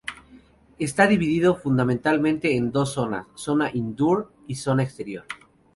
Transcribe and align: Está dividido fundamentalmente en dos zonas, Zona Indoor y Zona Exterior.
Está 0.79 1.05
dividido 1.05 1.55
fundamentalmente 1.55 2.57
en 2.57 2.71
dos 2.71 2.91
zonas, 2.91 3.27
Zona 3.35 3.69
Indoor 3.71 4.31
y 4.47 4.55
Zona 4.55 4.81
Exterior. 4.81 5.25